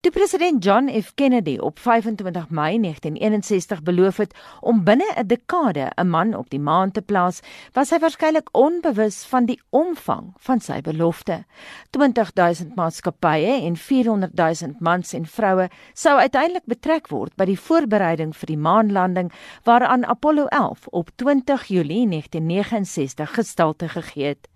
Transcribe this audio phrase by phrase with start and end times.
[0.00, 5.90] Toe president John F Kennedy op 25 Mei 1961 beloof het om binne 'n dekade
[5.96, 7.40] 'n man op die maan te plaas,
[7.72, 11.44] was hy waarskynlik onbewus van die omvang van sy belofte.
[11.90, 18.46] 20000 maatskappye en 400000 mans en vroue sou uiteindelik betrek word by die voorbereiding vir
[18.46, 19.32] die maanlanding
[19.64, 24.49] waaraan Apollo 11 op 20 Julie 1969 gestalte gegee het.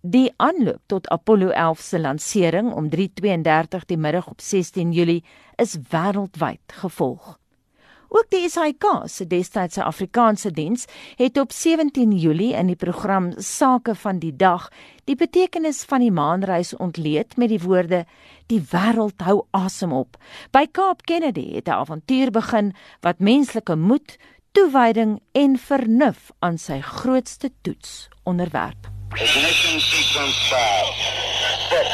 [0.00, 5.24] Die aanloop tot Apollo 11 se lansering om 3:32 die middag op 16 Julie
[5.56, 7.38] is wêreldwyd gevolg.
[8.08, 10.86] Ook die SAIK se destydse Afrikaanse diens
[11.18, 14.70] het op 17 Julie in die program Sake van die dag
[15.04, 18.06] die betekenis van die maanreis ontleed met die woorde
[18.48, 20.16] die wêreld hou asem op.
[20.56, 24.16] By Kaap Kennedy het 'n avontuur begin wat menslike moed,
[24.52, 28.97] toewyding en vernuf aan sy grootste toets onderwerp.
[29.16, 30.92] Ignition sequence start.
[31.72, 31.88] Six,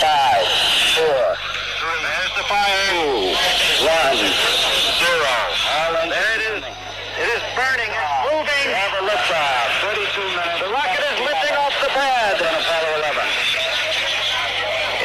[0.00, 0.46] five,
[0.94, 1.34] four.
[2.02, 2.86] There's the fire.
[2.90, 3.34] Two,
[3.82, 4.18] one,
[5.02, 5.34] zero.
[5.82, 6.62] All in there it is.
[7.18, 7.90] It is burning.
[7.90, 8.66] It's moving.
[8.66, 9.68] We have a liftoff.
[9.90, 10.58] 32 minutes.
[10.62, 12.38] The rocket is lifting off the pad.
[12.40, 13.20] On Apollo 11.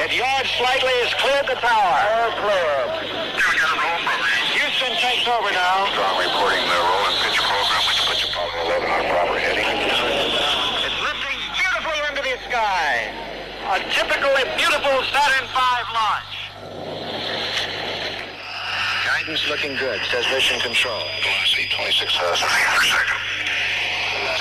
[0.08, 0.94] It yards slightly.
[1.04, 1.98] It's cleared the tower.
[2.16, 2.78] All clear.
[3.34, 4.48] We got a roll program.
[4.56, 5.90] Houston takes over now.
[5.90, 9.68] Strong reporting the roll and pitch program, which puts Apollo 11 on proper heading.
[9.68, 13.12] It's lifting beautifully into the sky.
[13.68, 15.58] A typically beautiful Saturn V
[15.90, 16.34] launch.
[19.10, 21.02] Guidance looking good, says mission control.
[21.26, 23.22] Velocity 26,000 feet per second.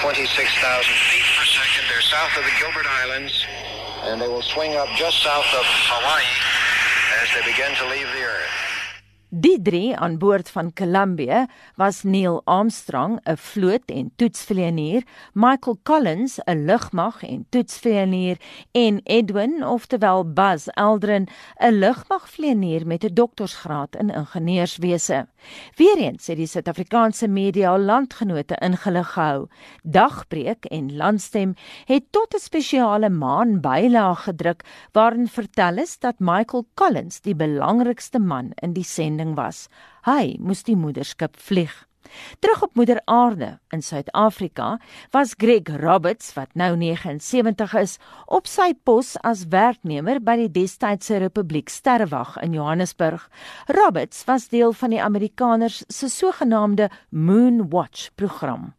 [0.04, 1.88] 26,000 feet per second.
[1.88, 3.32] They're south of the Gilbert Islands,
[4.04, 6.36] and they will swing up just south of Hawaii
[7.22, 8.65] as they begin to leave the Earth.
[9.28, 15.02] Die drie aan boord van Columbia was Neil Armstrong, 'n vloot- en toetsvlieënier,
[15.32, 18.36] Michael Collins, 'n lugmag- en toetsvlieënier
[18.72, 25.26] en Edwin, oftewel Buzz Aldrin, 'n lugmagvlieënier met 'n doktorsgraad in ingenieurswese.
[25.76, 29.46] Weereens het die Suid-Afrikaanse media landgenote ingelig gehou.
[29.82, 31.54] Dagbreek en Landstem
[31.86, 38.18] het tot 'n spesiale maan bylaag gedruk waarin vertel is dat Michael Collins die belangrikste
[38.18, 39.68] man in die sending was.
[40.02, 41.86] Hy moes die moederskip vlieg.
[42.38, 44.78] Terug op moeder aarde in Suid-Afrika
[45.10, 51.20] was Greg Roberts wat nou 79 is op sy pos as werknemer by die destydse
[51.22, 53.28] Republiek Sterrewag in Johannesburg.
[53.66, 58.74] Roberts was deel van die Amerikaners se sogenaamde Moon Watch program.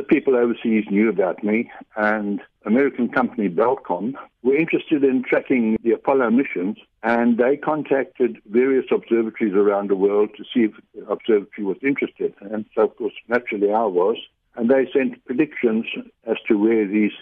[0.00, 5.92] the people overseas knew about me, and American company Belcon were interested in tracking the
[5.92, 11.64] Apollo missions, and they contacted various observatories around the world to see if the observatory
[11.64, 12.34] was interested.
[12.40, 14.16] And so, of course, naturally I was,
[14.56, 15.86] and they sent predictions
[16.24, 17.12] as to where these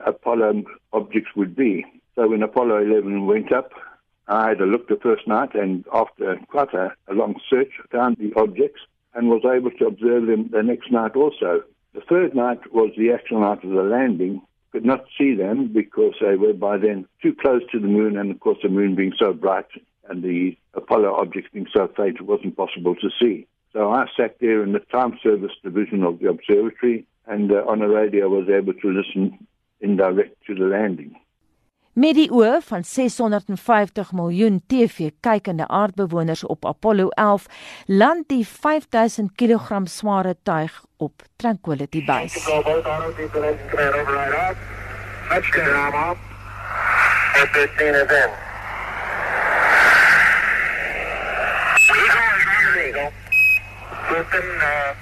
[0.00, 1.86] Apollo objects would be.
[2.14, 3.72] So when Apollo 11 went up,
[4.28, 8.18] I had a look the first night, and after quite a, a long search, found
[8.18, 8.82] the objects
[9.14, 11.62] and was able to observe them the next night also.
[11.94, 14.42] The third night was the actual night of the landing.
[14.72, 18.30] Could not see them because they were by then too close to the moon, and
[18.30, 19.66] of course, the moon being so bright
[20.08, 23.46] and the Apollo objects being so faint, it wasn't possible to see.
[23.72, 27.82] So I sat there in the time service division of the observatory, and uh, on
[27.82, 29.46] a radio, was able to listen
[29.80, 31.14] in direct to the landing.
[31.92, 37.44] Met die oë van 650 miljoen TV-kykende aardbewoners op Apollo 11,
[37.86, 42.40] land die 5000 kg sware tuig op Tranquility Base.
[42.40, 44.56] Go both auto diesel engine command override off.
[45.28, 46.18] Touchdown off.
[47.42, 48.32] F-15 is in.
[51.92, 53.12] Eagle is on Eagle.
[54.08, 54.96] Houston, uh,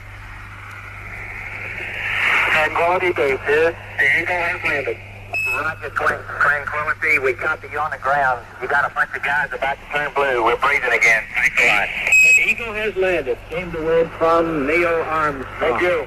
[2.51, 3.77] Tranquility Base here.
[3.99, 5.10] The Eagle has landed.
[5.57, 7.19] Roger, Tran- Tranquility.
[7.19, 8.45] We copy you on the ground.
[8.63, 10.45] You got a bunch of guys about to turn blue.
[10.45, 11.25] We're breathing again.
[11.35, 11.89] Thanks a lot.
[12.37, 13.39] The Eagle has landed.
[13.49, 15.47] Came the word from Neil Armstrong.
[15.61, 16.07] Thank you.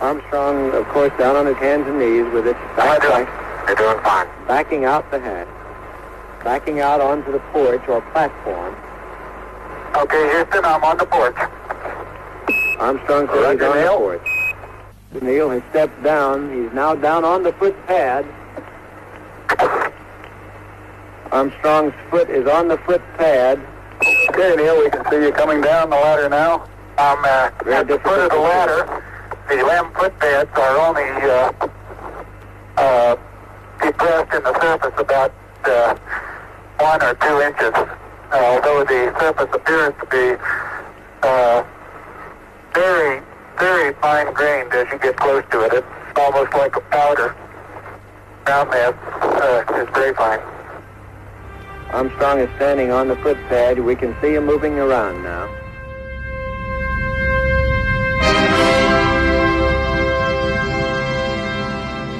[0.00, 3.08] Armstrong, of course, down on his hands and knees with it How are back, they
[3.08, 3.26] doing?
[3.66, 4.26] They're doing fine.
[4.48, 5.46] backing out the hatch,
[6.42, 8.74] backing out onto the porch or platform.
[9.96, 11.36] Okay, Houston, I'm on the porch.
[12.80, 13.96] Armstrong says he's Roger, on the Neil.
[13.98, 14.28] porch.
[15.22, 16.50] Neil has stepped down.
[16.52, 18.26] He's now down on the foot pad.
[21.32, 23.58] Armstrong's foot is on the foot pad.
[24.30, 26.68] Okay, Neil, we can see you coming down the ladder now.
[26.98, 29.02] I'm uh, Very at the foot of the ladder.
[29.48, 31.52] The lamb footpads are only uh,
[32.76, 33.16] uh,
[33.82, 35.32] depressed in the surface about
[35.64, 35.96] uh,
[36.78, 37.88] one or two inches, uh,
[38.32, 40.42] although the surface appears to be
[41.22, 41.64] uh,
[42.74, 43.22] very,
[43.58, 45.72] very fine-grained as you get close to it.
[45.72, 45.86] It's
[46.18, 47.34] almost like a powder.
[48.44, 48.94] Ground mass
[49.42, 50.40] uh, very fine.
[51.92, 53.84] Armstrong is standing on the footpad.
[53.84, 55.48] We can see him moving around now.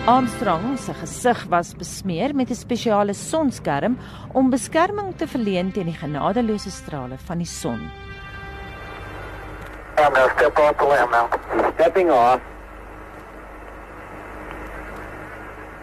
[0.05, 3.97] Armstrong se gesig was besmeer met 'n spesiale sonskerm
[4.33, 7.91] om beskerming te verleen teen die genadeloose strale van die son.
[9.99, 11.29] I'm to step off the limb now.
[11.55, 12.52] He's stepping off.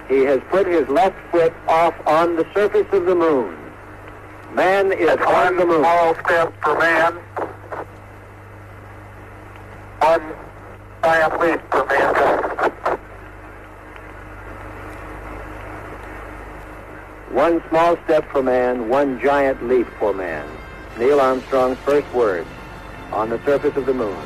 [0.09, 3.55] He has put his left foot off on the surface of the moon.
[4.55, 5.83] Man is It's on the moon.
[5.83, 7.19] small step for man,
[10.01, 12.99] one giant leap for mankind.
[17.31, 20.49] One small step for man, one giant leap for man.
[20.97, 22.49] Neil Armstrong's first words
[23.11, 24.17] on the surface of the moon.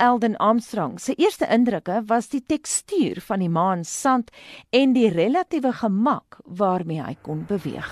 [0.00, 4.30] Eldon Armstrong se eerste indrukke was die tekstuur van die maan sand
[4.72, 7.90] en die relatiewe gemak waarmee hy kon beweeg.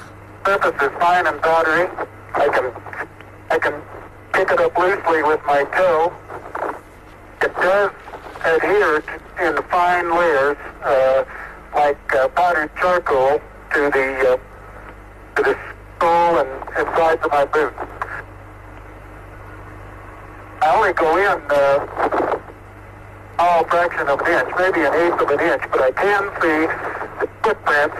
[0.49, 1.85] Surface is fine and powdery.
[2.33, 2.71] I can
[3.53, 3.77] I can
[4.33, 6.13] pick it up loosely with my toe.
[7.45, 7.91] It does
[8.41, 9.05] adhere
[9.45, 11.25] in fine layers, uh,
[11.75, 13.41] like uh, powdered charcoal,
[13.75, 14.37] to the uh,
[15.37, 15.57] to the
[16.01, 16.51] sole and,
[16.97, 17.98] sides of my boots.
[20.69, 22.41] I only go in uh,
[23.39, 26.69] all fraction of an inch, maybe an eighth of an inch, but I can see
[27.25, 27.97] the footprints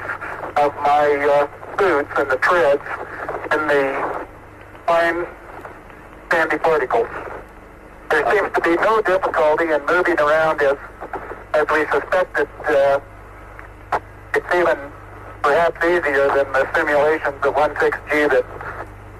[0.61, 1.49] of my uh,
[1.79, 2.85] boots and the treads
[3.57, 4.29] in the
[4.85, 5.25] fine
[6.31, 7.09] sandy particles.
[8.11, 10.77] There seems to be no difficulty in moving around as
[11.55, 12.49] as we suspected.
[12.69, 13.01] Uh,
[14.37, 14.77] it's even
[15.41, 18.45] perhaps easier than the simulations of 16G that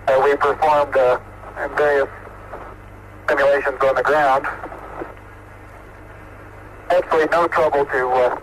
[0.05, 1.19] uh, we performed uh,
[1.65, 2.11] in various
[3.29, 4.47] simulations on the ground.
[6.91, 8.41] Absolutely no trouble to uh,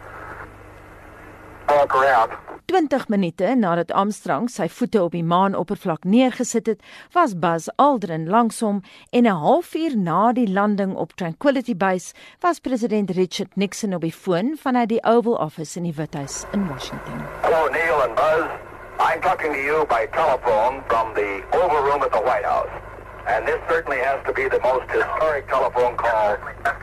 [1.69, 2.31] walk around.
[2.67, 6.81] 20 minute nadat Armstrong sy voete op die maanoppervlak neergesit het,
[7.13, 12.59] was Buzz Aldrin langs hom en 'n halfuur na die landing op Tranquility Base was
[12.59, 17.21] president Richard Nixon op die foon vanuit die Oval Office in die Withuis in Washington.
[17.41, 18.49] Hello, Neil and Buzz.
[18.99, 22.94] I'm talking to you by telephone from the Oval Room at the White House.
[23.27, 26.37] And this certainly has to be the most historic telephone call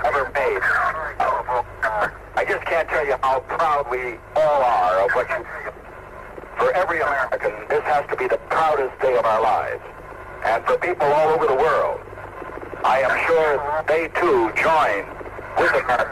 [0.04, 0.62] ever made.
[2.34, 5.46] I just can't tell you how proud we all are of what you...
[6.58, 9.82] For every American, this has to be the proudest day of our lives.
[10.44, 12.00] And for people all over the world,
[12.84, 15.06] I am sure they too join
[15.58, 16.08] with us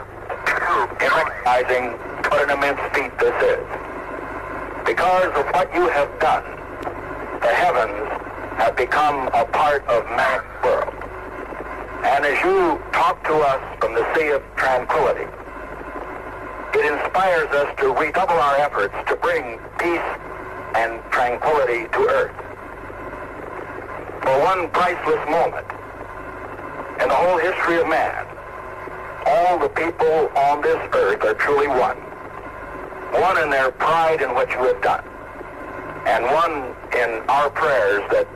[1.01, 1.91] in recognizing
[2.29, 3.81] what an immense feat this is
[4.85, 6.43] because of what you have done,
[7.41, 8.10] the heavens
[8.61, 10.93] have become a part of man's world.
[12.05, 15.25] And as you talk to us from the sea of tranquility,
[16.77, 20.09] it inspires us to redouble our efforts to bring peace
[20.77, 22.37] and tranquility to earth.
[24.21, 25.65] For one priceless moment
[27.01, 28.27] in the whole history of man,
[29.25, 31.97] all the people on this earth are truly one.
[33.19, 35.03] One in their pride in what you have done,
[36.05, 38.27] and one in our prayers that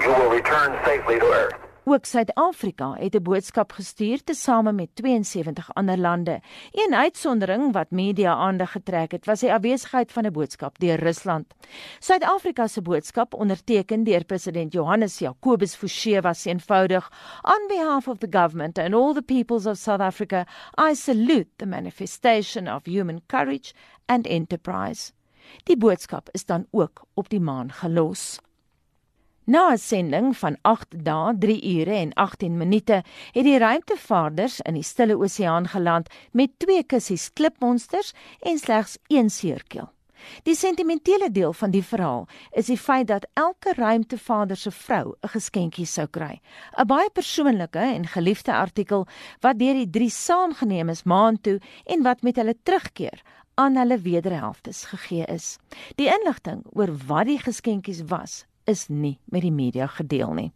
[0.00, 1.68] you will return safely to earth.
[1.90, 6.40] Ook Suid-Afrika het 'n boodskap gestuur tesame met 72 ander lande.
[6.72, 11.54] Een uitsondering wat media aandag getrek het, was die afwesigheid van 'n boodskap deur Rusland.
[11.98, 17.12] Suid-Afrika se boodskap, onderteken deur president Johannes Jacobus Forshey, was eenvoudig:
[17.42, 20.46] "On behalf of the government and all the peoples of South Africa,
[20.90, 23.72] I salute the manifestation of human courage
[24.06, 25.12] and enterprise."
[25.64, 28.38] Die boodskap is dan ook op die maan gelos.
[29.48, 33.02] Na 'n sending van 8 dae, 3 ure en 18 minute,
[33.32, 39.30] het die ruimtevaarders in die Stille Oseaan geland met twee kussies klipmonsters en slegs een
[39.30, 39.88] seerkeel.
[40.42, 45.28] Die sentimentele deel van die verhaal is die feit dat elke ruimtevaarder se vrou 'n
[45.28, 46.40] geskenkie sou kry.
[46.76, 49.06] 'n Baie persoonlike en geliefde artikel
[49.40, 53.22] wat deur die drie saamgeneem is maan toe en wat met hulle terugkeer
[53.54, 55.58] aan hulle wederhelftes gegee is.
[55.94, 60.50] Die inligting oor wat die geskenkies was, is nie met die media gedeel nie.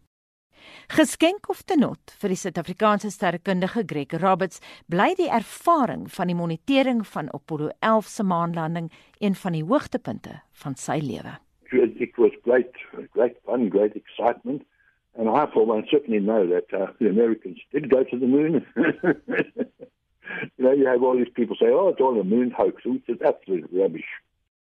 [0.93, 4.61] Geskenk of te not vir die Suid-Afrikaanse sterrekundige Greg Roberts
[4.93, 10.39] bly die ervaring van die monitering van Apollo 11 se maanlanding een van die hoogtepunte
[10.65, 11.39] van sy lewe.
[11.73, 12.77] It was great,
[13.17, 14.63] great fun, great excitement.
[15.19, 18.65] And I, for one, certainly know that uh, the Americans did go to the moon.
[18.77, 23.09] you know, you have all these people say, oh, it's all a moon hoax, which
[23.09, 24.09] is absolute rubbish.